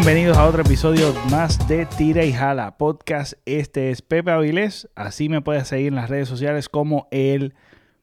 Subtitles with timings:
[0.00, 3.32] Bienvenidos a otro episodio más de Tira y Jala Podcast.
[3.46, 7.52] Este es Pepe Avilés, así me puedes seguir en las redes sociales como el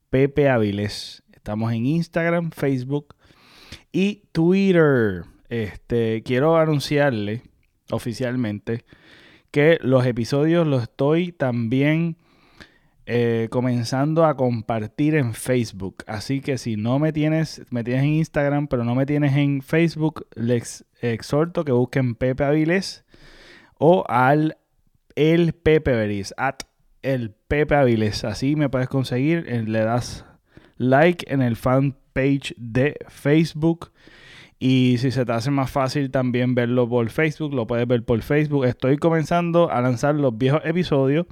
[0.09, 1.23] Pepe Avilés.
[1.31, 3.15] Estamos en Instagram, Facebook
[3.93, 5.23] y Twitter.
[5.47, 7.43] Este, quiero anunciarle
[7.89, 8.83] oficialmente
[9.49, 12.17] que los episodios los estoy también
[13.07, 15.97] eh, comenzando a compartir en Facebook.
[16.07, 19.61] Así que si no me tienes, me tienes en Instagram, pero no me tienes en
[19.61, 23.05] Facebook, les exhorto que busquen Pepe Aviles
[23.77, 24.57] o al
[25.15, 26.63] el Pepe Veris, at
[27.03, 28.23] el Pepe Aviles.
[28.23, 30.25] Así me puedes conseguir, eh, le das
[30.77, 33.91] like en el fanpage de Facebook.
[34.57, 38.21] Y si se te hace más fácil también verlo por Facebook, lo puedes ver por
[38.23, 38.65] Facebook.
[38.65, 41.27] Estoy comenzando a lanzar los viejos episodios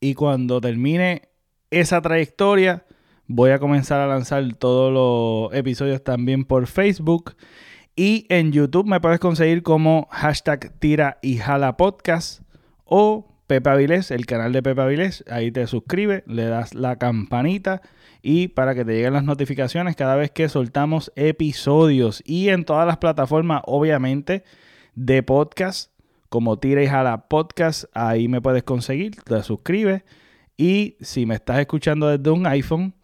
[0.00, 1.28] y cuando termine
[1.70, 2.84] esa trayectoria,
[3.26, 7.36] voy a comenzar a lanzar todos los episodios también por Facebook.
[7.94, 12.42] Y en YouTube me puedes conseguir como hashtag tira y jala podcast
[12.84, 15.22] o Pepe Avilés, el canal de Pepe Avilés.
[15.30, 17.82] Ahí te suscribes, le das la campanita
[18.22, 22.22] y para que te lleguen las notificaciones cada vez que soltamos episodios.
[22.24, 24.44] Y en todas las plataformas, obviamente,
[24.94, 25.92] de podcast
[26.30, 27.84] como Tira y Jala Podcast.
[27.92, 30.04] Ahí me puedes conseguir, te suscribes.
[30.56, 32.94] Y si me estás escuchando desde un iPhone,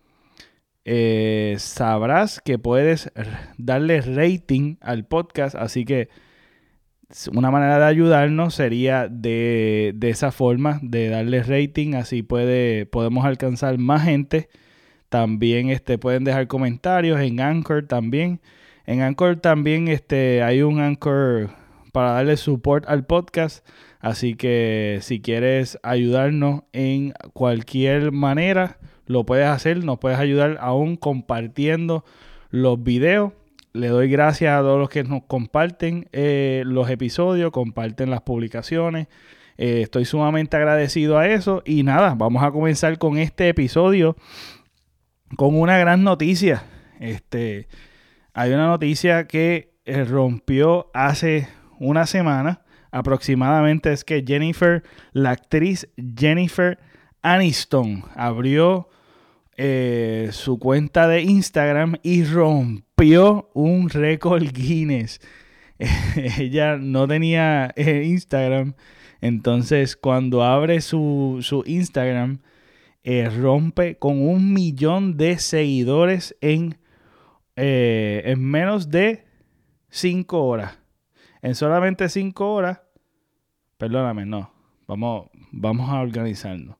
[0.84, 3.10] eh, sabrás que puedes
[3.58, 5.56] darle rating al podcast.
[5.56, 6.08] Así que
[7.32, 11.94] una manera de ayudarnos sería de, de esa forma, de darle rating.
[11.94, 14.48] Así puede, podemos alcanzar más gente.
[15.08, 18.40] También este, pueden dejar comentarios en Anchor también.
[18.86, 21.50] En Anchor también este, hay un Anchor
[21.96, 23.66] para darle support al podcast.
[24.00, 28.76] Así que si quieres ayudarnos en cualquier manera,
[29.06, 29.82] lo puedes hacer.
[29.82, 32.04] Nos puedes ayudar aún compartiendo
[32.50, 33.32] los videos.
[33.72, 39.06] Le doy gracias a todos los que nos comparten eh, los episodios, comparten las publicaciones.
[39.56, 41.62] Eh, estoy sumamente agradecido a eso.
[41.64, 44.16] Y nada, vamos a comenzar con este episodio
[45.38, 46.62] con una gran noticia.
[47.00, 47.68] Este,
[48.34, 51.48] hay una noticia que eh, rompió hace
[51.78, 54.82] una semana aproximadamente es que Jennifer,
[55.12, 56.78] la actriz Jennifer
[57.22, 58.88] Aniston, abrió
[59.56, 65.20] eh, su cuenta de Instagram y rompió un récord Guinness.
[66.38, 68.74] Ella no tenía eh, Instagram,
[69.20, 72.40] entonces cuando abre su, Instagram,
[73.02, 76.78] eh, rompe con un millón de seguidores en,
[77.56, 79.24] en menos de
[79.90, 80.85] 5 horas
[81.46, 82.80] en solamente 5 horas,
[83.78, 84.50] perdóname, no,
[84.88, 86.76] vamos, vamos a organizarnos.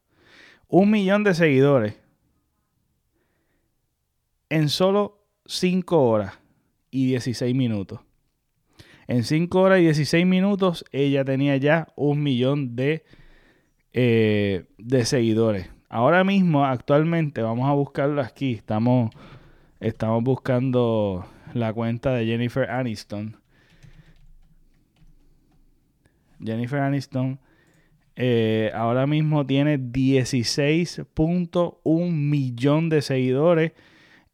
[0.66, 2.00] Un millón de seguidores
[4.48, 6.40] en solo 5 horas
[6.90, 8.00] y 16 minutos.
[9.06, 13.04] En 5 horas y 16 minutos ella tenía ya un millón de,
[13.92, 15.70] eh, de seguidores.
[15.88, 18.54] Ahora mismo, actualmente, vamos a buscarlo aquí.
[18.54, 19.12] Estamos,
[19.78, 23.45] estamos buscando la cuenta de Jennifer Aniston.
[26.42, 27.38] Jennifer Aniston
[28.16, 33.72] eh, ahora mismo tiene 16.1 millón de seguidores.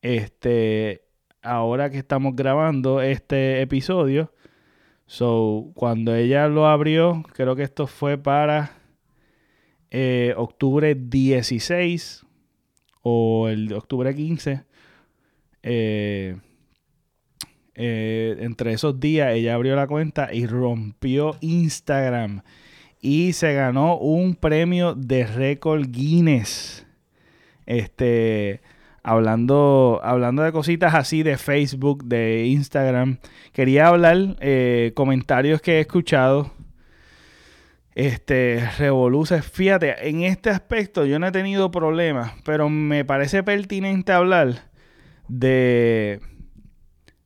[0.01, 1.03] Este,
[1.43, 4.33] ahora que estamos grabando este episodio.
[5.07, 8.73] So, cuando ella lo abrió, creo que esto fue para
[9.91, 12.25] eh, octubre 16
[13.03, 14.65] o el octubre 15.
[15.65, 16.37] Eh,
[17.75, 22.43] eh, entre esos días ella abrió la cuenta y rompió Instagram
[23.01, 26.87] y se ganó un premio de récord Guinness.
[27.67, 28.61] Este,
[29.03, 33.19] hablando, hablando de cositas así de Facebook, de Instagram,
[33.53, 36.53] quería hablar eh, comentarios que he escuchado.
[37.95, 44.13] Este, revoluces, fíjate, en este aspecto yo no he tenido problemas, pero me parece pertinente
[44.13, 44.71] hablar
[45.29, 46.21] de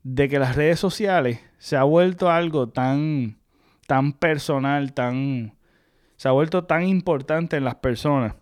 [0.08, 3.38] de que las redes sociales se ha vuelto algo tan,
[3.88, 5.56] tan personal, tan,
[6.17, 8.37] se ha vuelto tan importante en las personas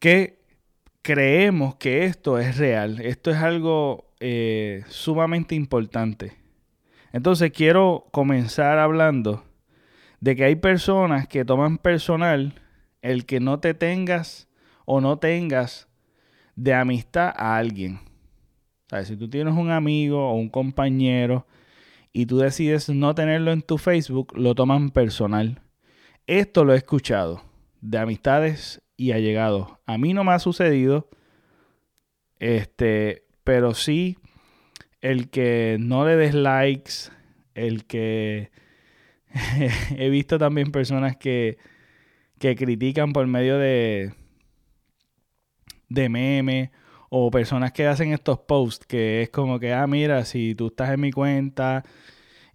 [0.00, 0.40] que
[1.02, 6.36] creemos que esto es real, esto es algo eh, sumamente importante.
[7.12, 9.44] Entonces quiero comenzar hablando
[10.18, 12.60] de que hay personas que toman personal
[13.02, 14.48] el que no te tengas
[14.84, 15.86] o no tengas
[16.56, 18.00] de amistad a alguien.
[19.04, 21.46] Si tú tienes un amigo o un compañero
[22.12, 25.60] y tú decides no tenerlo en tu Facebook, lo toman personal.
[26.26, 27.42] Esto lo he escuchado
[27.80, 29.68] de amistades y allegados.
[29.86, 31.08] A mí no me ha sucedido,
[32.38, 34.18] este, pero sí
[35.00, 37.10] el que no le des likes,
[37.54, 38.50] el que
[39.96, 41.58] he visto también personas que,
[42.38, 44.14] que critican por medio de,
[45.88, 46.70] de memes
[47.18, 50.90] o personas que hacen estos posts que es como que, ah, mira, si tú estás
[50.90, 51.82] en mi cuenta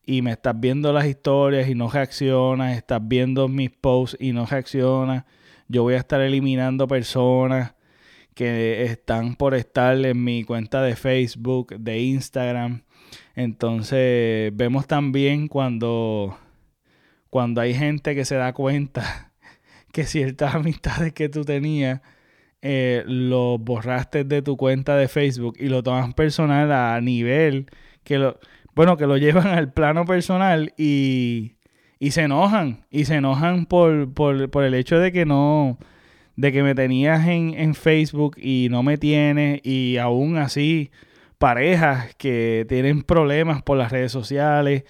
[0.05, 4.45] y me estás viendo las historias y no reaccionas, estás viendo mis posts y no
[4.45, 5.25] reaccionas,
[5.67, 7.73] yo voy a estar eliminando personas
[8.35, 12.83] que están por estar en mi cuenta de Facebook, de Instagram.
[13.35, 16.37] Entonces vemos también cuando,
[17.31, 19.33] cuando hay gente que se da cuenta
[19.91, 22.01] que ciertas amistades que tú tenías
[22.61, 27.67] eh, lo borraste de tu cuenta de Facebook y lo tomas personal a nivel
[28.03, 28.39] que lo,
[28.75, 31.55] bueno, que lo llevan al plano personal y,
[31.99, 35.77] y se enojan, y se enojan por, por, por, el hecho de que no,
[36.35, 40.91] de que me tenías en, en Facebook y no me tienes, y aún así
[41.37, 44.83] parejas que tienen problemas por las redes sociales,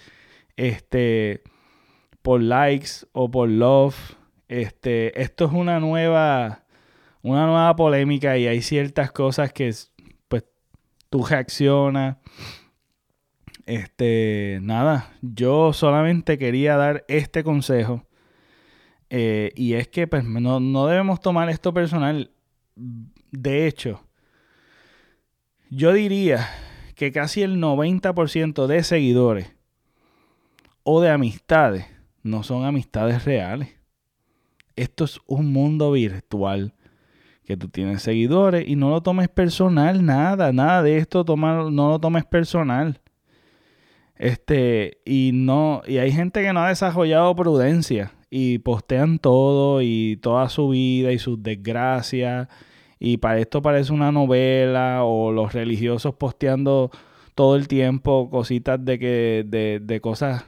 [0.57, 1.41] este,
[2.21, 3.95] por likes o por love,
[4.49, 6.60] este, esto es una nueva
[7.21, 9.73] una nueva polémica y hay ciertas cosas que
[10.27, 10.45] pues
[11.09, 12.17] tú reaccionas.
[13.65, 18.05] Este, nada, yo solamente quería dar este consejo.
[19.09, 22.31] Eh, y es que pues, no, no debemos tomar esto personal.
[22.75, 24.03] De hecho,
[25.69, 26.49] yo diría
[26.95, 29.55] que casi el 90% de seguidores
[30.83, 31.85] o de amistades
[32.23, 33.69] no son amistades reales.
[34.75, 36.73] Esto es un mundo virtual
[37.51, 41.89] que tú tienes seguidores y no lo tomes personal, nada, nada de esto toma, no
[41.89, 43.01] lo tomes personal.
[44.15, 50.17] Este, y no, y hay gente que no ha desarrollado prudencia y postean todo y
[50.21, 52.47] toda su vida y sus desgracias.
[52.99, 56.89] Y para esto parece una novela o los religiosos posteando
[57.35, 60.45] todo el tiempo cositas de que, de, de cosas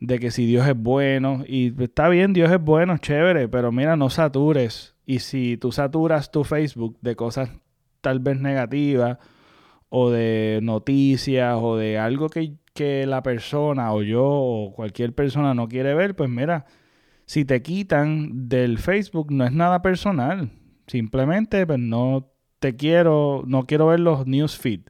[0.00, 3.96] de que si Dios es bueno, y está bien, Dios es bueno, chévere, pero mira,
[3.96, 7.50] no satures y si tú saturas tu Facebook de cosas
[8.00, 9.18] tal vez negativas
[9.88, 12.56] o de noticias o de algo que,
[13.06, 16.64] la persona o yo o cualquier persona no quiere ver, pues mira,
[17.26, 20.50] si te quitan del Facebook no es nada personal.
[20.86, 24.80] Simplemente pues no te quiero, no quiero ver los newsfeed.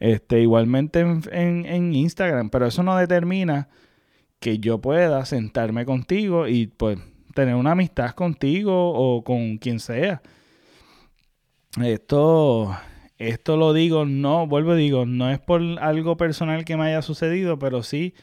[0.00, 3.68] Este, igualmente en, en, en Instagram, pero eso no determina
[4.42, 6.98] que yo pueda sentarme contigo y pues
[7.32, 10.20] tener una amistad contigo o con quien sea.
[11.80, 12.76] Esto,
[13.18, 17.58] esto lo digo, no, vuelvo digo, no es por algo personal que me haya sucedido,
[17.58, 18.14] pero sí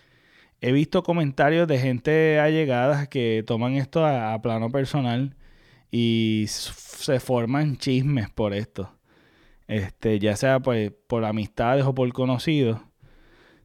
[0.61, 5.37] he visto comentarios de gente allegada que toman esto a, plano personal
[5.89, 8.93] y se forman chismes por esto.
[9.67, 12.81] Este, ya sea pues, por amistades o por conocidos,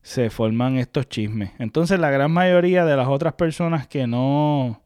[0.05, 1.53] se forman estos chismes.
[1.59, 4.83] Entonces la gran mayoría de las otras personas que no,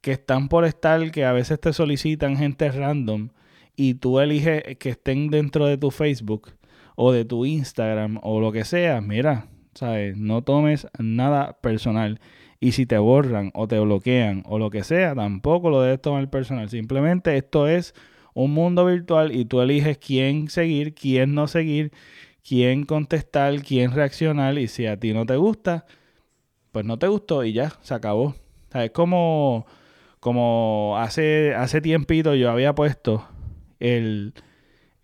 [0.00, 3.28] que están por estar, que a veces te solicitan gente random
[3.76, 6.50] y tú eliges que estén dentro de tu Facebook
[6.96, 10.16] o de tu Instagram o lo que sea, mira, ¿sabes?
[10.16, 12.18] No tomes nada personal.
[12.58, 16.28] Y si te borran o te bloquean o lo que sea, tampoco lo debes tomar
[16.28, 16.68] personal.
[16.70, 17.94] Simplemente esto es
[18.34, 21.92] un mundo virtual y tú eliges quién seguir, quién no seguir,
[22.46, 24.58] quién contestar, quién reaccionar.
[24.58, 25.86] Y si a ti no te gusta,
[26.72, 28.34] pues no te gustó y ya, se acabó.
[28.74, 29.66] Es como
[30.26, 33.24] como hace, hace tiempito yo había puesto
[33.78, 34.34] el,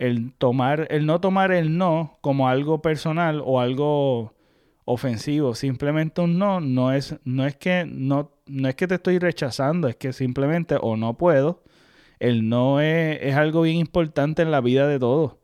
[0.01, 4.35] el tomar, el no tomar el no como algo personal o algo
[4.85, 5.55] ofensivo.
[5.55, 9.87] Simplemente un no no es, no es que no, no es que te estoy rechazando,
[9.87, 11.63] es que simplemente o no puedo.
[12.19, 15.35] El no es, es algo bien importante en la vida de todos.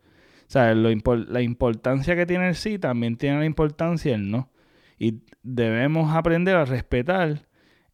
[0.48, 4.50] O sea, la importancia que tiene el sí también tiene la importancia el no.
[4.98, 7.46] Y debemos aprender a respetar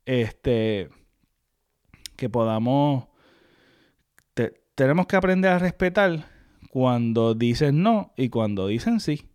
[0.06, 0.88] este
[2.14, 3.08] que podamos,
[4.76, 6.26] tenemos que aprender a respetar
[6.70, 9.28] cuando dicen no y cuando dicen sí.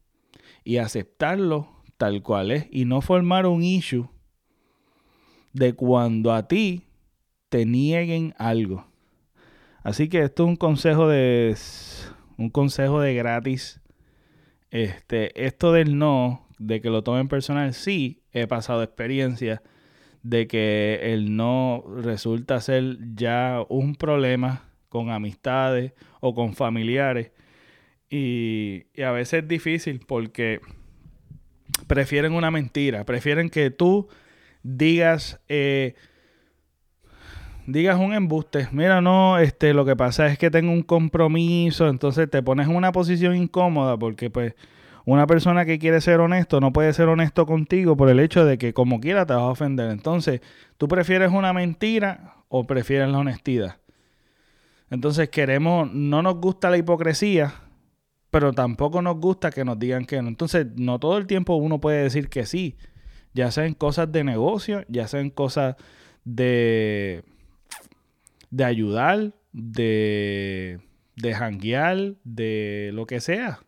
[0.63, 2.67] Y aceptarlo tal cual es.
[2.71, 4.09] Y no formar un issue
[5.51, 6.85] de cuando a ti
[7.49, 8.85] te nieguen algo.
[9.83, 11.57] Así que esto es un consejo de
[12.39, 13.81] un consejo de gratis.
[14.71, 19.61] Este, esto del no, de que lo tomen personal, sí he pasado experiencia
[20.23, 27.31] de que el no resulta ser ya un problema con amistades o con familiares.
[28.09, 30.61] Y, a veces es difícil porque
[31.87, 34.07] prefieren una mentira, prefieren que tú
[34.63, 35.95] digas, eh,
[37.71, 38.67] digas un embuste.
[38.71, 42.75] Mira, no, este, lo que pasa es que tengo un compromiso, entonces te pones en
[42.75, 44.55] una posición incómoda porque pues
[45.05, 48.59] Una persona que quiere ser honesto no puede ser honesto contigo por el hecho de
[48.59, 49.89] que como quiera te vas a ofender.
[49.89, 50.41] Entonces,
[50.77, 53.77] ¿tú prefieres una mentira o prefieres la honestidad?
[54.91, 57.53] Entonces queremos, no nos gusta la hipocresía,
[58.29, 60.27] pero tampoco nos gusta que nos digan que no.
[60.27, 62.77] Entonces, no todo el tiempo uno puede decir que sí,
[63.33, 65.75] ya sean cosas de negocio, ya sean cosas
[66.23, 67.23] de,
[68.49, 70.79] de ayudar, de,
[71.15, 73.59] de janguear, de lo que sea.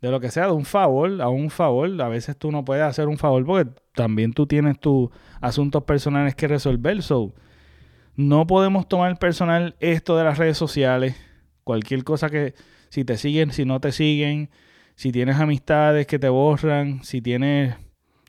[0.00, 2.00] De lo que sea, de un favor a un favor.
[2.02, 6.34] A veces tú no puedes hacer un favor porque también tú tienes tus asuntos personales
[6.34, 7.02] que resolver.
[7.02, 7.34] So,
[8.16, 11.16] no podemos tomar personal esto de las redes sociales.
[11.64, 12.54] Cualquier cosa que,
[12.88, 14.50] si te siguen, si no te siguen,
[14.96, 17.76] si tienes amistades que te borran, si tienes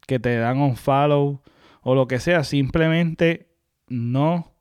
[0.07, 1.41] que te dan un follow
[1.81, 3.49] o lo que sea, simplemente
[3.87, 4.52] no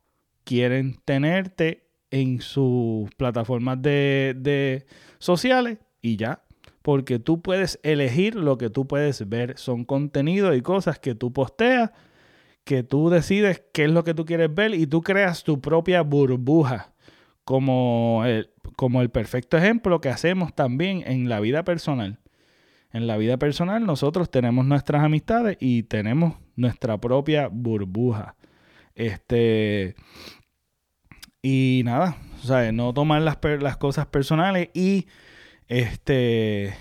[0.45, 4.87] quieren tenerte en sus plataformas de, de
[5.19, 6.43] sociales y ya.
[6.83, 9.57] Porque tú puedes elegir lo que tú puedes ver.
[9.57, 11.91] Son contenidos y cosas que tú posteas
[12.65, 16.03] que tú decides qué es lo que tú quieres ver y tú creas tu propia
[16.03, 16.93] burbuja,
[17.45, 22.21] como el, como el perfecto ejemplo que hacemos también en la vida personal.
[22.93, 28.37] En la vida personal nosotros tenemos nuestras amistades y tenemos nuestra propia burbuja.
[28.95, 29.95] Este
[31.43, 35.07] y nada, o sea, no tomar las, las cosas personales y
[35.69, 36.75] este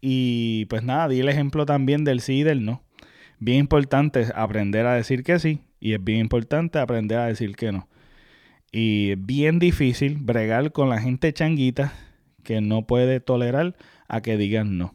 [0.00, 2.82] y pues nada, di el ejemplo también del sí y del no
[3.40, 7.72] bien importante aprender a decir que sí y es bien importante aprender a decir que
[7.72, 7.88] no.
[8.70, 11.92] Y es bien difícil bregar con la gente changuita
[12.44, 13.76] que no puede tolerar
[14.06, 14.94] a que digan no.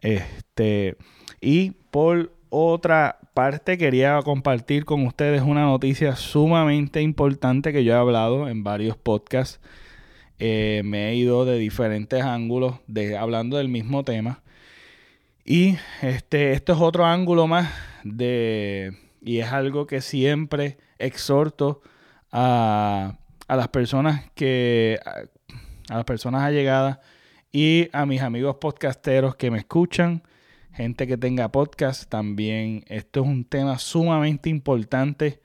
[0.00, 0.96] Este,
[1.40, 7.96] y por otra parte, quería compartir con ustedes una noticia sumamente importante que yo he
[7.96, 9.60] hablado en varios podcasts.
[10.38, 14.42] Eh, me he ido de diferentes ángulos de, hablando del mismo tema.
[15.44, 17.70] Y este, esto es otro ángulo más
[18.04, 21.82] de, y es algo que siempre exhorto
[22.32, 26.98] a, a las personas que, a, las personas allegadas
[27.52, 30.22] y a mis amigos podcasteros que me escuchan,
[30.74, 32.84] gente que tenga podcast también.
[32.88, 35.40] Esto es un tema sumamente importante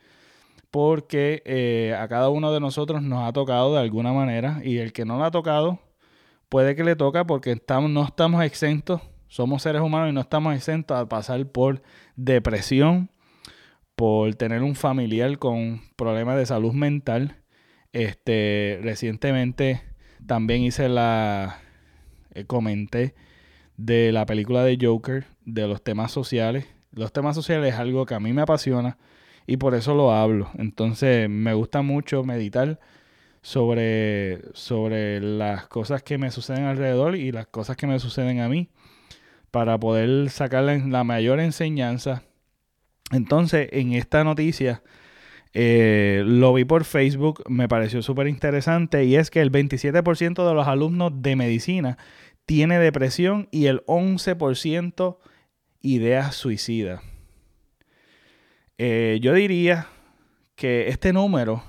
[0.71, 4.93] porque eh, a cada uno de nosotros nos ha tocado de alguna manera y el
[4.93, 5.79] que no lo ha tocado
[6.50, 10.55] puede que le toca porque estamos, no estamos exentos somos seres humanos y no estamos
[10.55, 11.83] exentos a pasar por
[12.15, 13.12] depresión,
[13.95, 17.38] por tener un familiar con problemas de salud mental.
[17.93, 19.83] Este, recientemente
[20.25, 21.59] también hice la,
[22.33, 23.13] eh, comenté
[23.79, 26.65] de la película de Joker, de los temas sociales.
[26.91, 28.98] Los temas sociales es algo que a mí me apasiona
[29.48, 30.50] y por eso lo hablo.
[30.57, 32.79] Entonces me gusta mucho meditar
[33.41, 38.50] sobre, sobre las cosas que me suceden alrededor y las cosas que me suceden a
[38.50, 38.67] mí
[39.50, 42.24] para poder sacarle la mayor enseñanza.
[43.12, 44.83] Entonces, en esta noticia,
[45.53, 50.53] eh, lo vi por Facebook, me pareció súper interesante y es que el 27% de
[50.53, 51.98] los alumnos de medicina
[52.50, 55.18] tiene depresión y el 11%
[55.82, 57.00] ideas suicidas.
[58.79, 59.86] Eh, yo diría
[60.56, 61.62] que este número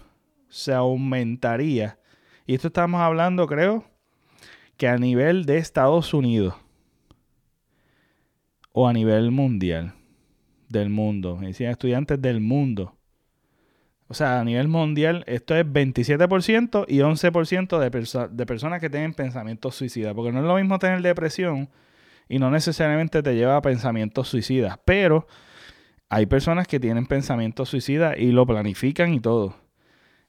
[0.49, 1.99] se aumentaría,
[2.47, 3.85] y esto estamos hablando creo
[4.79, 6.55] que a nivel de Estados Unidos
[8.73, 9.93] o a nivel mundial
[10.71, 11.37] del mundo.
[11.37, 12.97] Medicina estudiantes del mundo.
[14.11, 19.14] O sea, a nivel mundial, esto es 27% y 11% de, de personas que tienen
[19.14, 20.14] pensamientos suicidas.
[20.14, 21.69] Porque no es lo mismo tener depresión
[22.29, 24.81] y no necesariamente te lleva a pensamientos suicidas.
[24.85, 25.29] Pero
[26.09, 29.55] hay personas que tienen pensamientos suicidas y lo planifican y todo.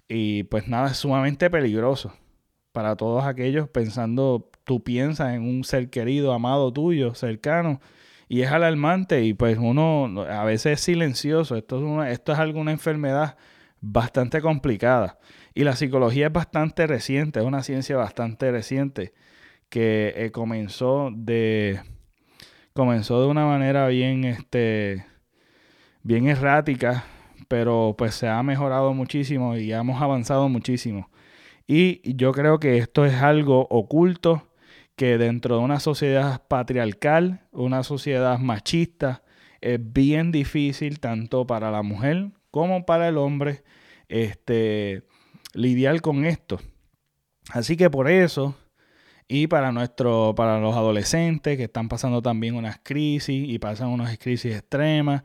[0.07, 2.13] Y pues nada, es sumamente peligroso
[2.73, 7.81] para todos aquellos pensando, tú piensas en un ser querido, amado tuyo, cercano,
[8.29, 11.55] y es alarmante y pues uno a veces es silencioso.
[11.55, 13.37] Esto es, una, esto es alguna enfermedad
[13.81, 15.19] bastante complicada.
[15.53, 19.13] Y la psicología es bastante reciente, es una ciencia bastante reciente
[19.69, 21.81] que eh, comenzó de
[22.73, 25.05] comenzó de una manera bien este
[26.03, 27.05] bien errática,
[27.47, 31.09] pero pues se ha mejorado muchísimo y hemos avanzado muchísimo.
[31.67, 34.47] Y yo creo que esto es algo oculto
[34.95, 39.23] que dentro de una sociedad patriarcal, una sociedad machista,
[39.61, 43.63] es bien difícil tanto para la mujer como para el hombre
[44.09, 45.03] este,
[45.53, 46.59] lidiar con esto.
[47.49, 48.55] Así que por eso,
[49.27, 54.17] y para, nuestro, para los adolescentes que están pasando también unas crisis y pasan unas
[54.17, 55.23] crisis extremas,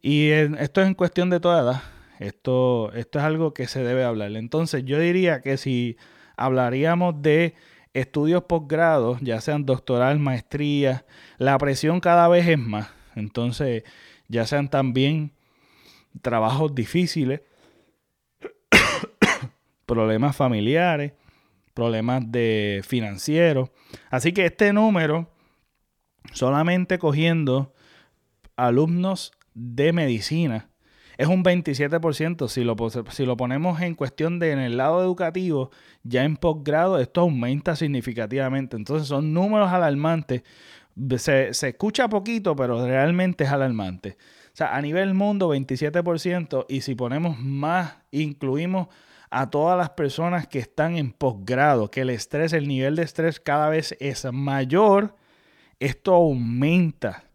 [0.00, 1.82] y esto es en cuestión de toda edad,
[2.18, 4.32] esto, esto es algo que se debe hablar.
[4.36, 5.96] Entonces yo diría que si
[6.36, 7.54] hablaríamos de
[7.92, 11.04] estudios posgrados, ya sean doctoral, maestría,
[11.38, 12.88] la presión cada vez es más.
[13.14, 13.84] Entonces,
[14.28, 15.32] ya sean también
[16.22, 17.42] trabajos difíciles,
[19.86, 21.12] problemas familiares,
[21.74, 23.70] problemas de financieros.
[24.10, 25.30] Así que este número,
[26.32, 27.74] solamente cogiendo
[28.56, 30.70] alumnos de medicina,
[31.20, 32.48] es un 27%.
[32.48, 32.76] Si lo,
[33.10, 35.70] si lo ponemos en cuestión de en el lado educativo,
[36.02, 38.76] ya en posgrado, esto aumenta significativamente.
[38.76, 40.44] Entonces son números alarmantes.
[41.18, 44.16] Se, se escucha poquito, pero realmente es alarmante.
[44.52, 46.66] O sea, a nivel mundo, 27%.
[46.68, 48.88] Y si ponemos más, incluimos
[49.30, 53.40] a todas las personas que están en posgrado, que el estrés, el nivel de estrés
[53.40, 55.16] cada vez es mayor,
[55.78, 57.30] esto aumenta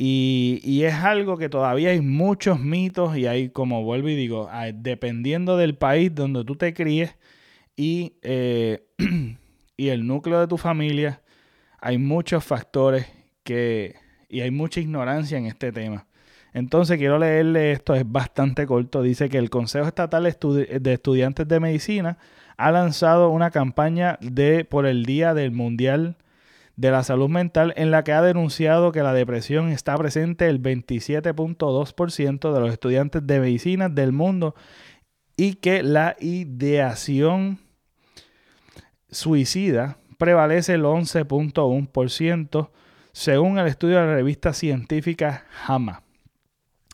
[0.00, 5.56] y, es algo que todavía hay muchos mitos y hay, como vuelvo y digo, dependiendo
[5.56, 7.16] del país donde tú te críes
[7.76, 8.86] y, eh,
[9.76, 11.20] y el núcleo de tu familia,
[11.80, 13.06] hay muchos factores
[13.42, 13.96] que,
[14.28, 16.06] y hay mucha ignorancia en este tema.
[16.58, 19.00] Entonces quiero leerle esto, es bastante corto.
[19.00, 22.18] Dice que el Consejo Estatal de Estudiantes de Medicina
[22.56, 26.16] ha lanzado una campaña de, por el Día del Mundial
[26.74, 30.60] de la Salud Mental en la que ha denunciado que la depresión está presente el
[30.60, 34.56] 27.2% de los estudiantes de medicina del mundo
[35.36, 37.60] y que la ideación
[39.10, 42.70] suicida prevalece el 11.1%
[43.12, 46.07] según el estudio de la revista científica JAMA.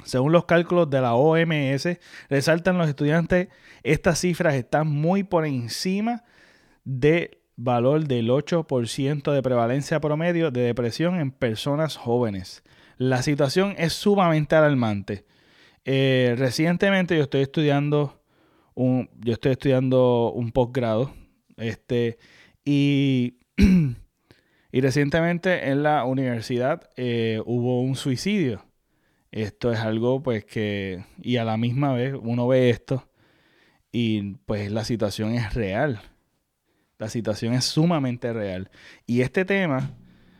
[0.04, 3.49] Según los cálculos de la OMS, resaltan los estudiantes,
[3.82, 6.25] estas cifras están muy por encima
[6.84, 12.62] de valor del 8% de prevalencia promedio de depresión en personas jóvenes.
[12.97, 15.25] La situación es sumamente alarmante.
[15.84, 18.23] Eh, recientemente yo estoy estudiando
[18.75, 21.12] un, yo estoy estudiando un posgrado
[21.56, 22.19] este,
[22.64, 23.38] y,
[24.73, 28.64] y recientemente en la universidad eh, hubo un suicidio.
[29.34, 33.08] Esto es algo pues que, y a la misma vez uno ve esto
[33.90, 36.00] y pues la situación es real.
[36.99, 38.70] La situación es sumamente real.
[39.06, 39.90] Y este tema,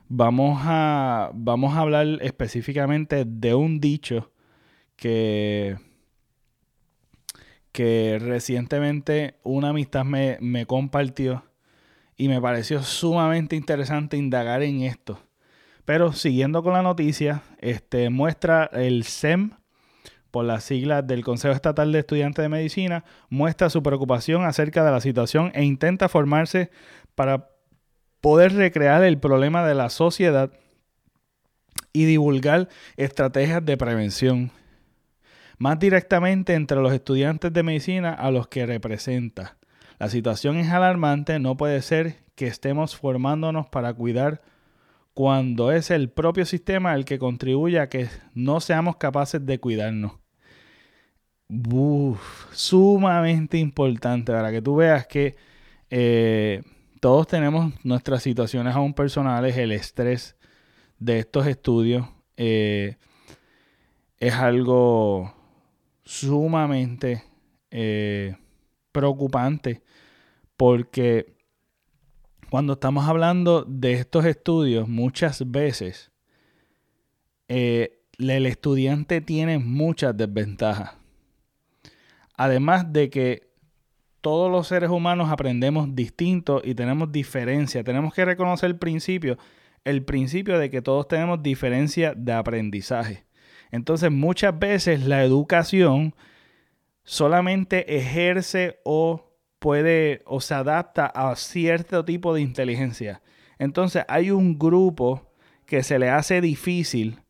[0.09, 4.31] vamos a, vamos a hablar específicamente de un dicho
[4.95, 5.77] que,
[7.73, 11.45] que recientemente una amistad me, me compartió
[12.17, 15.19] y me pareció sumamente interesante indagar en esto.
[15.85, 19.51] Pero siguiendo con la noticia, este, muestra el SEM
[20.31, 24.91] por las siglas del Consejo Estatal de Estudiantes de Medicina, muestra su preocupación acerca de
[24.91, 26.71] la situación e intenta formarse
[27.15, 27.51] para
[28.21, 30.51] poder recrear el problema de la sociedad
[31.93, 34.51] y divulgar estrategias de prevención,
[35.59, 39.57] más directamente entre los estudiantes de medicina a los que representa.
[39.99, 44.43] La situación es alarmante, no puede ser que estemos formándonos para cuidar
[45.15, 50.13] cuando es el propio sistema el que contribuye a que no seamos capaces de cuidarnos.
[52.53, 55.37] Sumamente importante para que tú veas que
[55.89, 56.63] eh,
[57.01, 60.37] todos tenemos nuestras situaciones aún personales, el estrés
[60.99, 62.97] de estos estudios eh,
[64.19, 65.33] es algo
[66.03, 67.23] sumamente
[67.71, 68.37] eh,
[68.91, 69.83] preocupante
[70.57, 71.34] porque
[72.55, 76.13] cuando estamos hablando de estos estudios muchas veces
[77.49, 80.93] el estudiante tiene muchas desventajas
[82.37, 83.49] Además de que
[84.21, 87.83] todos los seres humanos aprendemos distinto y tenemos diferencia.
[87.83, 89.37] Tenemos que reconocer el principio,
[89.83, 93.25] el principio de que todos tenemos diferencia de aprendizaje.
[93.73, 96.15] Entonces muchas veces la educación
[97.03, 99.34] solamente ejerce o
[99.65, 103.23] puede o se adapta a cierto tipo de inteligencia.
[103.59, 105.33] Entonces hay un grupo
[105.65, 107.23] que se le hace difícil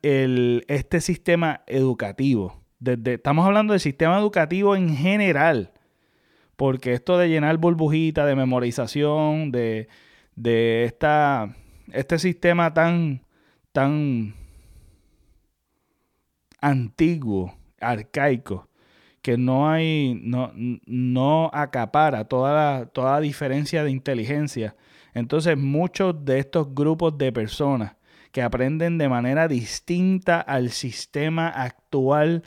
[0.00, 2.62] el, este sistema educativo
[3.04, 5.72] estamos hablando del sistema educativo en general,
[6.56, 9.88] porque esto de llenar burbujitas, de memorización, de,
[10.34, 11.54] de esta,
[11.92, 13.24] este sistema tan,
[13.72, 14.34] tan
[16.60, 18.68] antiguo, arcaico,
[19.22, 24.76] que no hay, no, no acapara toda la, toda diferencia de inteligencia.
[25.14, 27.96] Entonces muchos de estos grupos de personas
[28.32, 32.42] que aprenden de manera distinta al sistema actual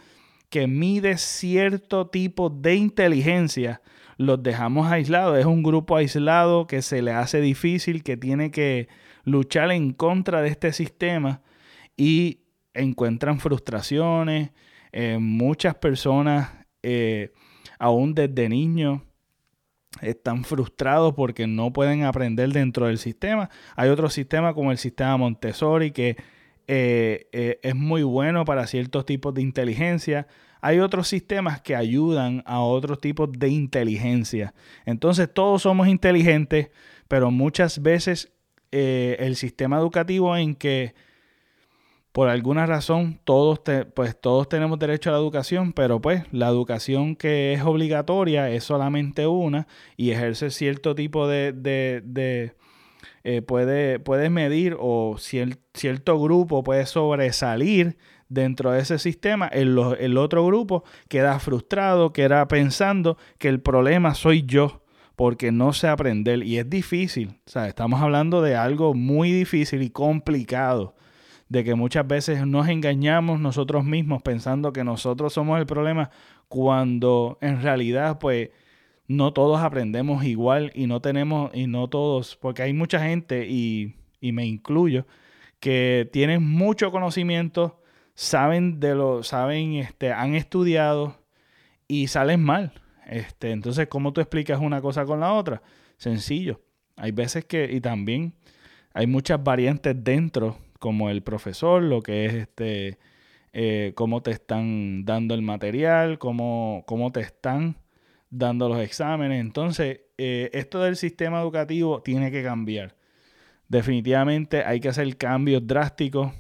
[0.50, 3.82] que mide cierto tipo de inteligencia,
[4.18, 5.38] los dejamos aislados.
[5.38, 8.88] Es un grupo aislado que se le hace difícil, que tiene que
[9.24, 11.42] luchar en contra de este sistema
[11.98, 12.42] y
[12.74, 14.52] encuentran frustraciones.
[14.92, 16.50] Eh, muchas personas,
[16.88, 17.32] eh,
[17.80, 19.02] aún desde niños,
[20.02, 23.50] están frustrados porque no pueden aprender dentro del sistema.
[23.76, 26.18] Hay otro sistema como el sistema Montessori que
[26.68, 30.28] eh, eh, es muy bueno para ciertos tipos de inteligencia.
[30.62, 34.54] Hay otros sistemas que ayudan a otros tipos de inteligencia.
[34.86, 36.70] Entonces todos somos inteligentes,
[37.08, 38.32] pero muchas veces
[38.72, 40.94] el sistema educativo en que
[42.16, 43.60] por alguna razón todos,
[43.94, 48.64] pues, todos tenemos derecho a la educación, pero pues la educación que es obligatoria es
[48.64, 51.52] solamente una y ejerce cierto tipo de...
[51.52, 52.54] de,
[53.26, 57.98] eh, puede, medir o cierto grupo puede sobresalir
[58.30, 64.16] dentro de ese sistema, el, el otro grupo queda frustrado, queda pensando que el problema
[64.16, 64.84] soy yo
[65.18, 67.42] porque no sé aprender y es difícil.
[67.54, 70.96] O estamos hablando de algo muy difícil y complicado
[71.50, 76.10] de que muchas veces nos engañamos nosotros mismos pensando que nosotros somos el problema
[76.48, 78.50] cuando en realidad pues
[79.08, 83.96] no todos aprendemos igual y no tenemos y no todos, porque hay mucha gente y,
[84.20, 85.06] y me incluyo
[85.60, 87.82] que tienen mucho conocimiento,
[88.14, 91.20] saben de lo, saben, este, han estudiado
[91.88, 92.74] y salen mal.
[93.08, 95.62] Este, entonces, ¿cómo tú explicas una cosa con la otra?
[95.98, 96.62] Sencillo.
[96.98, 98.34] Hay veces que, y también
[98.94, 103.00] hay muchas variantes dentro como el profesor, lo que es este,
[103.54, 107.78] eh, cómo te están dando el material, cómo, cómo te están
[108.30, 109.42] dando los exámenes.
[109.42, 112.96] Entonces, eh, esto del sistema educativo tiene que cambiar.
[113.68, 116.32] Definitivamente hay que hacer cambios drásticos.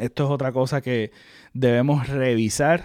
[0.00, 1.12] Esto es otra cosa que
[1.52, 2.84] debemos revisar.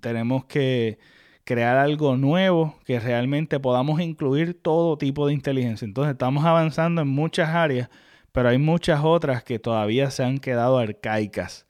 [0.00, 0.98] Tenemos que
[1.44, 5.84] crear algo nuevo que realmente podamos incluir todo tipo de inteligencia.
[5.86, 7.88] Entonces estamos avanzando en muchas áreas,
[8.34, 11.68] pero hay muchas otras que todavía se han quedado arcaicas.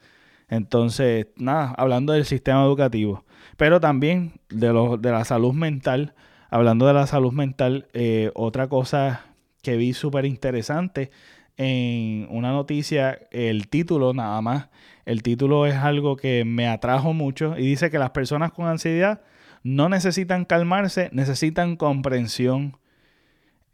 [0.48, 3.26] Entonces, nada, hablando del sistema educativo,
[3.58, 6.14] pero también de, de la salud mental,
[6.48, 9.26] hablando de la salud mental, eh, otra cosa
[9.60, 11.10] que vi súper interesante
[11.58, 14.70] en una noticia, el título nada más,
[15.04, 19.20] el título es algo que me atrajo mucho y dice que las personas con ansiedad
[19.62, 22.78] no necesitan calmarse, necesitan comprensión.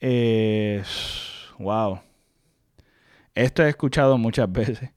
[0.01, 0.83] Eh,
[1.61, 2.01] wow.
[3.35, 4.91] Esto he escuchado muchas veces.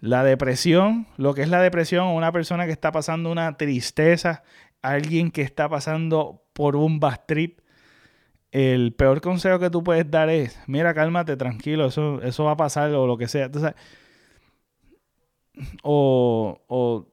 [0.00, 4.42] La depresión, lo que es la depresión, una persona que está pasando una tristeza,
[4.82, 7.60] alguien que está pasando por un bad trip,
[8.50, 12.56] el peor consejo que tú puedes dar es, mira, cálmate, tranquilo, eso, eso va a
[12.56, 13.50] pasar o lo que sea.
[15.82, 17.08] o, o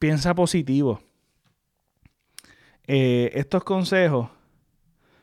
[0.00, 1.00] piensa positivo.
[2.86, 4.28] Eh, estos consejos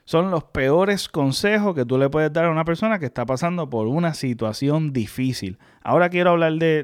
[0.06, 3.70] son los peores consejos que tú le puedes dar a una persona que está pasando
[3.70, 5.60] por una situación difícil.
[5.82, 6.84] Ahora quiero hablar de,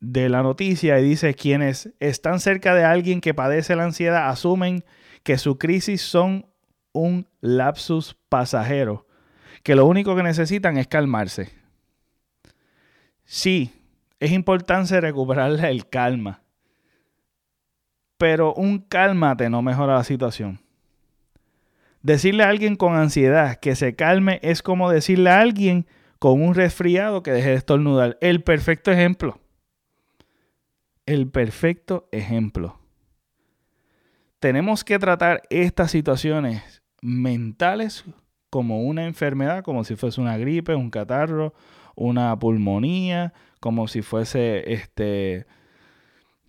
[0.00, 4.84] de, la noticia y dice, quienes están cerca de alguien que padece la ansiedad asumen
[5.22, 6.46] que su crisis son
[6.92, 9.06] un lapsus pasajero,
[9.62, 11.52] que lo único que necesitan es calmarse.
[13.24, 13.72] Sí,
[14.18, 16.42] es importante recuperar el calma,
[18.18, 20.60] pero un cálmate no mejora la situación.
[22.02, 25.86] Decirle a alguien con ansiedad que se calme es como decirle a alguien
[26.18, 28.16] con un resfriado que deje de estornudar.
[28.20, 29.38] El perfecto ejemplo.
[31.04, 32.78] El perfecto ejemplo.
[34.38, 38.04] Tenemos que tratar estas situaciones mentales
[38.48, 41.52] como una enfermedad, como si fuese una gripe, un catarro,
[41.94, 45.46] una pulmonía, como si fuese este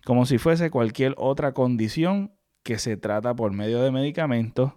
[0.04, 2.32] como si fuese cualquier otra condición
[2.64, 4.72] que se trata por medio de medicamentos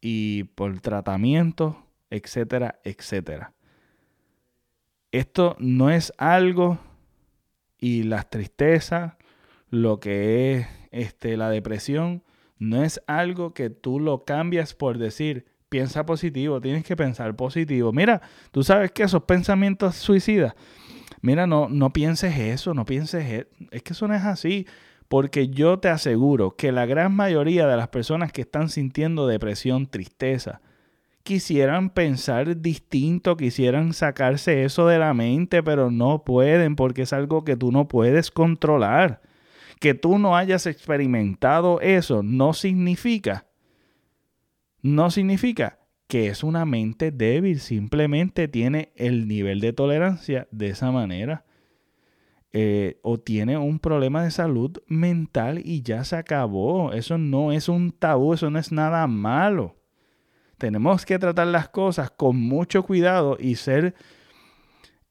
[0.00, 3.52] y por tratamiento, etcétera, etcétera.
[5.10, 6.78] Esto no es algo
[7.78, 9.14] y las tristezas,
[9.70, 12.22] lo que es este, la depresión,
[12.58, 17.92] no es algo que tú lo cambias por decir, piensa positivo, tienes que pensar positivo.
[17.92, 20.54] Mira, tú sabes que esos pensamientos suicidas,
[21.20, 23.48] mira, no, no pienses eso, no pienses, e-".
[23.70, 24.66] es que eso no es así.
[25.08, 29.86] Porque yo te aseguro que la gran mayoría de las personas que están sintiendo depresión,
[29.86, 30.60] tristeza,
[31.22, 37.44] quisieran pensar distinto, quisieran sacarse eso de la mente, pero no pueden porque es algo
[37.44, 39.20] que tú no puedes controlar.
[39.80, 43.46] Que tú no hayas experimentado eso no significa,
[44.82, 50.90] no significa que es una mente débil, simplemente tiene el nivel de tolerancia de esa
[50.90, 51.44] manera.
[52.52, 56.92] Eh, o tiene un problema de salud mental y ya se acabó.
[56.92, 59.76] Eso no es un tabú, eso no es nada malo.
[60.56, 63.94] Tenemos que tratar las cosas con mucho cuidado y ser...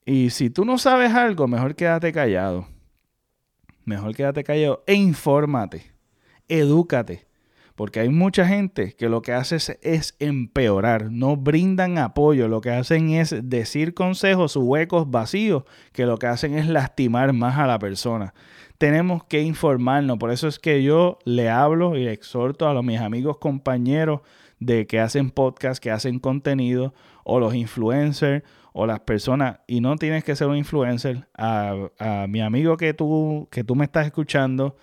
[0.05, 2.65] Y si tú no sabes algo, mejor quédate callado.
[3.83, 5.91] Mejor quédate callado e infórmate.
[6.47, 7.26] Edúcate.
[7.77, 12.71] Porque hay mucha gente que lo que hace es, empeorar, no brindan apoyo, lo que
[12.71, 15.63] hacen es decir consejos huecos vacíos,
[15.93, 18.33] que lo que hacen es lastimar más a la persona.
[18.79, 22.83] Tenemos que informarnos, por eso es que yo le hablo y le exhorto a los,
[22.83, 24.21] mis amigos compañeros
[24.59, 29.97] de que hacen podcast, que hacen contenido, o los influencers, o las personas, y no
[29.97, 34.07] tienes que ser un influencer, a, a mi amigo que tú, que tú me estás
[34.07, 34.77] escuchando,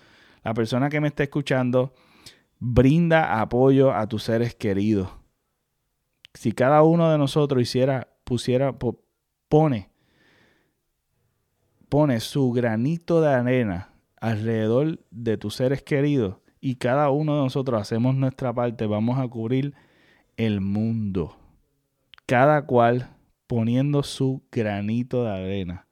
[0.45, 1.93] la persona que me está escuchando,
[2.59, 5.09] brinda apoyo a tus seres queridos.
[6.33, 8.75] Si cada uno de nosotros hiciera, pusiera,
[9.47, 9.89] pone,
[11.89, 17.79] pone su granito de arena alrededor de tus seres queridos y cada uno de nosotros
[17.79, 19.75] hacemos nuestra parte, vamos a cubrir
[20.35, 21.37] el mundo.
[22.25, 23.15] Cada cual
[23.47, 25.84] poniendo su granito de arena.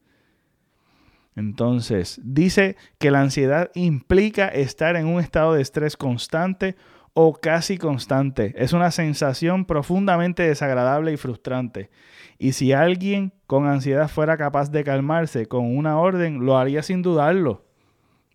[1.35, 6.75] Entonces, dice que la ansiedad implica estar en un estado de estrés constante
[7.13, 8.53] o casi constante.
[8.57, 11.89] Es una sensación profundamente desagradable y frustrante.
[12.37, 17.01] Y si alguien con ansiedad fuera capaz de calmarse con una orden, lo haría sin
[17.01, 17.65] dudarlo.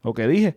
[0.02, 0.56] Lo que dije.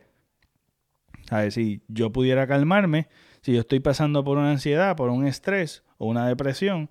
[1.30, 3.08] A ver, si yo pudiera calmarme,
[3.42, 6.90] si yo estoy pasando por una ansiedad, por un estrés o una depresión,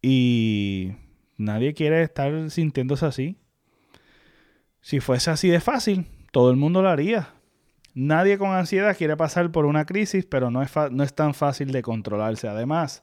[0.00, 0.92] y
[1.36, 3.38] nadie quiere estar sintiéndose así,
[4.88, 7.34] si fuese así de fácil, todo el mundo lo haría.
[7.92, 11.72] Nadie con ansiedad quiere pasar por una crisis, pero no es, no es tan fácil
[11.72, 12.48] de controlarse.
[12.48, 13.02] Además,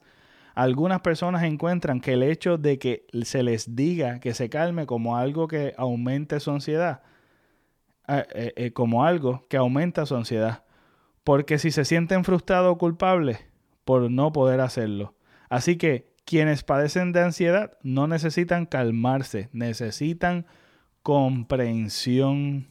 [0.56, 5.16] algunas personas encuentran que el hecho de que se les diga que se calme como
[5.16, 7.04] algo que aumente su ansiedad,
[8.08, 10.64] eh, eh, eh, como algo que aumenta su ansiedad,
[11.24, 13.46] porque si se sienten frustrados o culpables
[13.84, 15.14] por no poder hacerlo.
[15.50, 20.48] Así que quienes padecen de ansiedad no necesitan calmarse, necesitan
[21.06, 22.68] comprensión.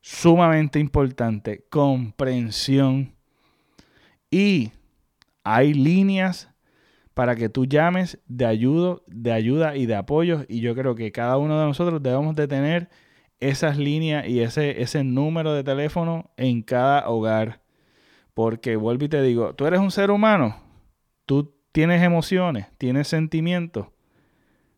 [0.00, 3.16] Sumamente importante, comprensión.
[4.30, 4.70] Y
[5.42, 6.48] hay líneas
[7.14, 10.44] para que tú llames de ayuda, de ayuda y de apoyo.
[10.48, 12.88] Y yo creo que cada uno de nosotros debemos de tener
[13.40, 17.60] esas líneas y ese, ese número de teléfono en cada hogar.
[18.34, 20.62] Porque vuelvo y te digo, tú eres un ser humano,
[21.26, 23.88] tú tienes emociones, tienes sentimientos,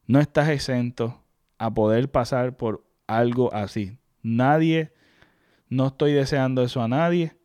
[0.06, 1.20] no estás exento
[1.60, 3.98] a poder pasar por algo así.
[4.22, 4.94] Nadie,
[5.68, 7.36] no estoy deseando eso a nadie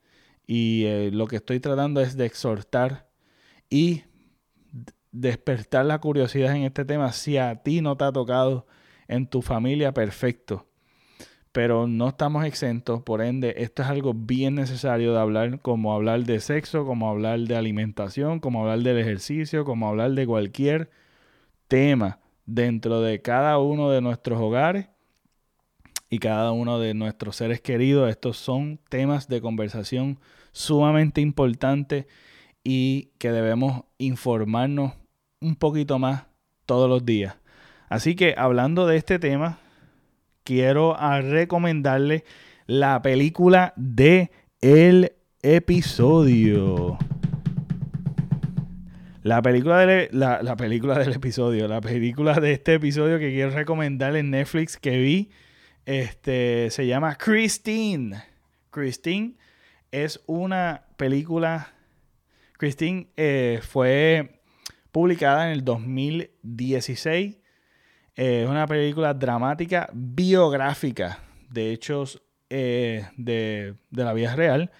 [0.47, 3.09] y eh, lo que estoy tratando es de exhortar
[3.69, 4.03] y
[5.11, 7.11] despertar la curiosidad en este tema.
[7.11, 8.65] Si a ti no te ha tocado
[9.09, 10.65] en tu familia, perfecto.
[11.51, 16.23] Pero no estamos exentos, por ende, esto es algo bien necesario de hablar, como hablar
[16.23, 20.89] de sexo, como hablar de alimentación, como hablar del ejercicio, como hablar de cualquier
[21.67, 24.87] tema dentro de cada uno de nuestros hogares
[26.09, 28.09] y cada uno de nuestros seres queridos.
[28.09, 30.19] Estos son temas de conversación
[30.51, 32.05] sumamente importantes
[32.63, 34.93] y que debemos informarnos
[35.41, 36.25] un poquito más
[36.65, 37.35] todos los días.
[37.89, 39.59] Así que hablando de este tema,
[40.43, 42.23] quiero recomendarle
[42.65, 44.31] la película de
[44.61, 46.97] El episodio.
[49.25, 54.15] La película, de, la, película del episodio, la película de este episodio que quiero recomendar
[54.15, 55.31] en Netflix que vi,
[55.87, 58.21] este, se llama Christine.
[58.69, 59.33] Christine
[59.89, 61.73] es una película,
[62.59, 64.41] Christine eh, fue
[64.91, 67.39] publicada en el 2016.
[68.17, 71.17] Eh, es una película dramática biográfica
[71.49, 74.71] de hechos eh, de, de la vida real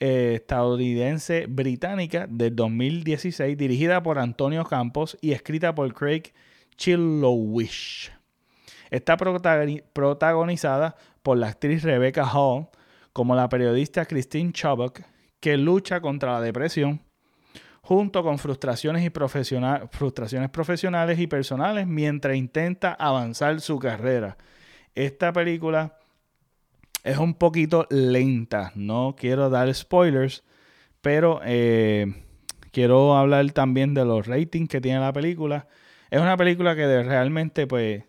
[0.00, 6.32] eh, estadounidense británica del 2016, dirigida por Antonio Campos y escrita por Craig
[6.76, 8.12] Chillowish.
[8.90, 12.68] Está protagonizada por la actriz Rebecca Hall
[13.12, 15.00] como la periodista Christine Chubbuck,
[15.40, 17.00] que lucha contra la depresión
[17.86, 24.36] junto con frustraciones, y frustraciones profesionales y personales mientras intenta avanzar su carrera.
[24.96, 25.96] Esta película
[27.06, 28.72] es un poquito lenta.
[28.74, 30.42] No quiero dar spoilers,
[31.00, 32.24] pero eh,
[32.72, 35.68] quiero hablar también de los ratings que tiene la película.
[36.10, 38.04] Es una película que realmente, pues,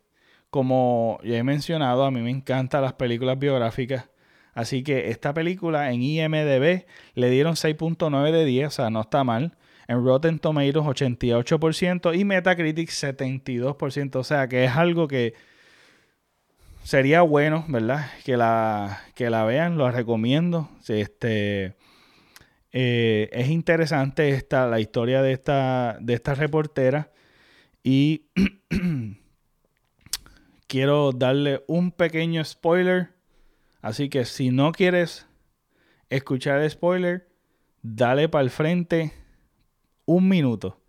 [0.50, 4.10] como ya he mencionado, a mí me encantan las películas biográficas.
[4.56, 9.24] Así que esta película en IMDB le dieron 6.9 de 10, o sea, no está
[9.24, 9.58] mal.
[9.88, 15.36] En Rotten Tomatoes 88% y Metacritic 72%, o sea, que es algo que
[16.88, 18.10] sería bueno, ¿verdad?
[18.24, 20.70] Que la, que la vean, lo recomiendo.
[20.88, 21.76] Este,
[22.72, 27.12] eh, es interesante esta, la historia de esta, de esta reportera
[27.84, 28.28] y
[30.68, 33.10] quiero darle un pequeño spoiler.
[33.82, 35.28] Así que si no quieres
[36.10, 37.28] escuchar el spoiler,
[37.82, 39.12] dale para el frente
[40.06, 40.80] un minuto.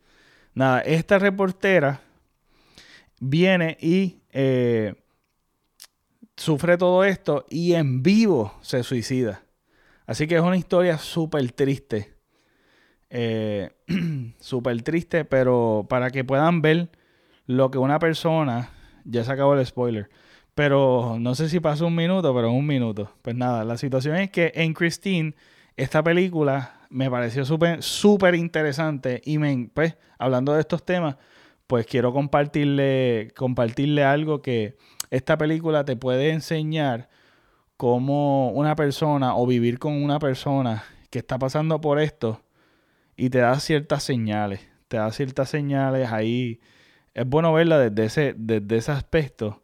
[0.55, 2.03] Nada, esta reportera
[3.19, 4.95] viene y eh,
[6.38, 9.42] sufre todo esto y en vivo se suicida.
[10.07, 12.14] Así que es una historia súper triste.
[13.11, 13.70] Eh,
[14.40, 16.90] súper triste, pero para que puedan ver
[17.46, 18.70] lo que una persona,
[19.05, 20.09] ya se acabó el spoiler,
[20.55, 23.12] pero no sé si pasó un minuto, pero un minuto.
[23.22, 25.35] Pues nada, la situación es que en Christine,
[25.77, 31.16] esta película me pareció súper súper interesante y me, pues, hablando de estos temas,
[31.66, 34.77] pues quiero compartirle, compartirle algo que
[35.11, 37.09] esta película te puede enseñar
[37.77, 42.42] cómo una persona o vivir con una persona que está pasando por esto
[43.16, 46.61] y te da ciertas señales, te da ciertas señales ahí.
[47.14, 49.62] Es bueno verla desde ese, desde aspecto,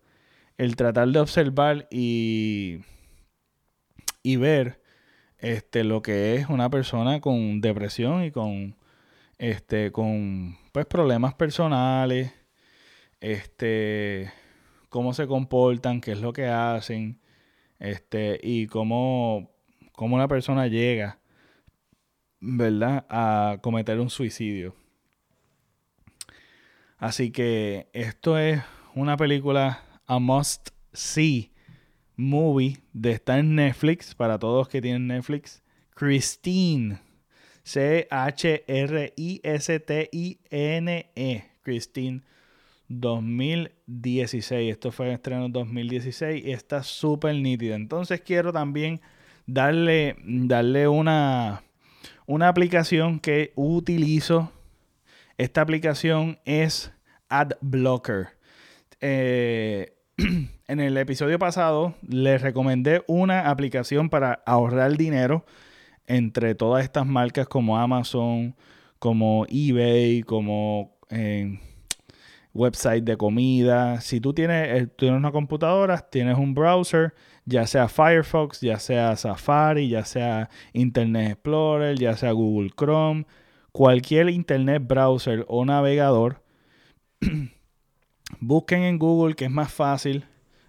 [0.59, 2.81] el tratar de observar y,
[4.23, 4.81] y ver
[5.39, 8.77] este, lo que es una persona con depresión y con,
[9.39, 12.33] este, con pues, problemas personales,
[13.21, 14.33] este,
[14.95, 17.19] cómo se comportan, qué es lo que hacen,
[17.81, 19.51] este, y cómo,
[19.91, 21.19] cómo una persona llega
[22.39, 24.77] ¿verdad?, a cometer un suicidio.
[26.97, 28.63] Así que esto es
[28.95, 31.51] una película a must see
[32.15, 35.65] movie de estar en Netflix para todos que tienen Netflix.
[35.97, 37.01] Christine.
[37.65, 38.15] C-H-R-I-S-T-I-N-E.
[41.65, 42.23] Christine
[42.89, 44.73] 2016.
[44.73, 47.77] Esto fue en estreno 2016 y está súper nítida.
[47.77, 49.01] Entonces quiero también
[49.47, 51.63] darle, darle una
[52.27, 54.53] una aplicación que utilizo.
[55.37, 56.93] Esta aplicación es
[57.29, 58.29] AdBlocker.
[59.01, 59.97] Eh,
[60.69, 65.45] en el episodio pasado les recomendé una aplicación para ahorrar dinero
[66.07, 68.55] entre todas estas marcas como Amazon,
[68.99, 71.59] como eBay, como eh,
[72.55, 74.01] website de comida.
[74.01, 77.15] Si tú tienes, eh, tienes una computadora, tienes un browser,
[77.45, 83.27] ya sea Firefox, ya sea Safari, ya sea Internet Explorer, ya sea Google Chrome,
[83.73, 86.43] cualquier Internet browser o navegador,
[88.41, 90.25] busquen en Google, que es más fácil,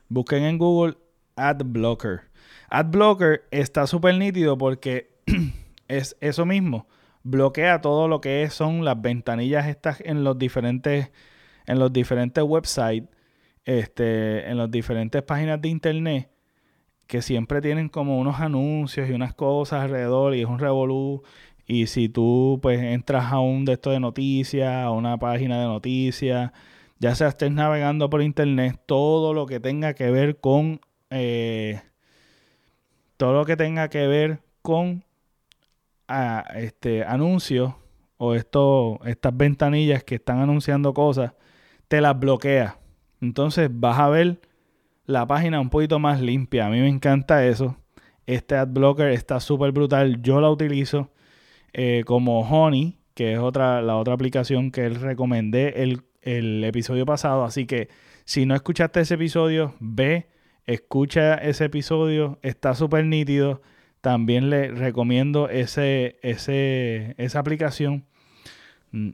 [0.09, 0.97] busquen en Google
[1.35, 2.21] AdBlocker.
[2.69, 5.13] AdBlocker está súper nítido porque
[5.87, 6.87] es eso mismo,
[7.23, 11.11] bloquea todo lo que son las ventanillas estas en los diferentes
[11.65, 13.09] en los diferentes websites,
[13.65, 16.29] este, en las diferentes páginas de internet,
[17.07, 21.23] que siempre tienen como unos anuncios y unas cosas alrededor y es un revolú.
[21.67, 25.65] Y si tú pues entras a un de esto de noticias, a una página de
[25.67, 26.51] noticias,
[26.99, 31.81] ya sea estés navegando por internet, todo lo que tenga que ver con eh,
[33.17, 35.03] todo lo que tenga que ver con
[36.55, 37.73] este anuncios
[38.17, 41.33] o esto, estas ventanillas que están anunciando cosas,
[41.87, 42.77] te las bloquea.
[43.21, 44.39] Entonces vas a ver
[45.05, 46.67] la página un poquito más limpia.
[46.67, 47.77] A mí me encanta eso.
[48.25, 50.21] Este AdBlocker está súper brutal.
[50.21, 51.11] Yo la utilizo
[51.73, 57.43] eh, como Honey, que es otra, la otra aplicación que recomendé el, el episodio pasado.
[57.43, 57.89] Así que
[58.25, 60.27] si no escuchaste ese episodio, ve,
[60.65, 62.39] escucha ese episodio.
[62.41, 63.61] Está súper nítido.
[64.01, 68.05] También le recomiendo ese, ese, esa aplicación
[68.91, 69.09] mm,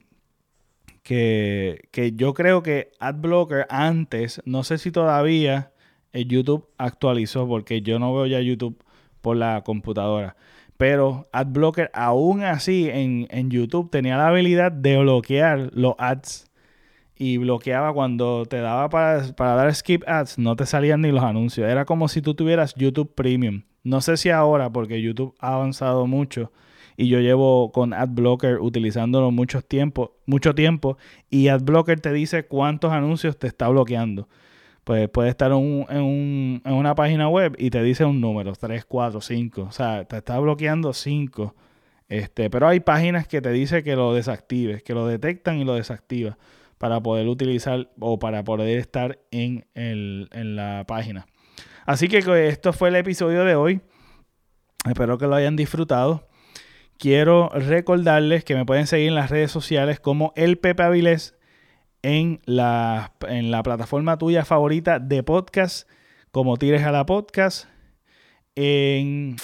[1.11, 5.73] que, que yo creo que AdBlocker antes, no sé si todavía
[6.13, 8.81] el YouTube actualizó, porque yo no veo ya YouTube
[9.19, 10.37] por la computadora.
[10.77, 16.49] Pero AdBlocker aún así en, en YouTube tenía la habilidad de bloquear los ads
[17.17, 21.25] y bloqueaba cuando te daba para, para, dar skip ads, no te salían ni los
[21.25, 21.69] anuncios.
[21.69, 23.63] Era como si tú tuvieras YouTube Premium.
[23.83, 26.53] No sé si ahora, porque YouTube ha avanzado mucho,
[27.01, 30.99] y yo llevo con AdBlocker utilizándolo mucho tiempo, mucho tiempo
[31.31, 34.29] y AdBlocker te dice cuántos anuncios te está bloqueando.
[34.83, 39.19] Pues puede estar en, en, una página web y te dice un número, 3, 4,
[39.19, 39.61] 5.
[39.63, 41.55] O sea, te está bloqueando 5.
[42.07, 45.73] Este, pero hay páginas que te dice que lo desactives, que lo detectan y lo
[45.73, 46.37] desactivas
[46.77, 51.25] para poder utilizar o para poder estar en, el, en la página.
[51.87, 53.81] Así que esto fue el episodio de hoy.
[54.87, 56.27] Espero que lo hayan disfrutado
[57.01, 61.35] quiero recordarles que me pueden seguir en las redes sociales como el Pepe Avilés
[62.03, 65.89] en la, en la plataforma tuya favorita de podcast,
[66.31, 67.67] como Tires a la Podcast.
[68.53, 69.35] En,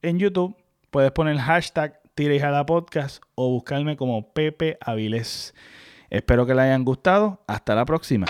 [0.00, 0.56] en YouTube
[0.90, 5.54] puedes poner hashtag Tires a la Podcast o buscarme como Pepe Avilés.
[6.08, 7.42] Espero que les hayan gustado.
[7.46, 8.26] Hasta la próxima.